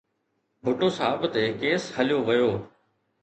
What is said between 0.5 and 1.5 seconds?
ڀٽو صاحب تي